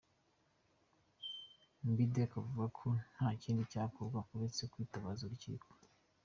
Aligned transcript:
Mbidde 1.89 2.19
akavuga 2.27 2.65
ko 2.77 2.87
nta 3.13 3.27
kindi 3.41 3.61
cyakorwa 3.71 4.19
uretse 4.35 4.61
kwitabaza 4.71 5.21
urukiko. 5.25 5.69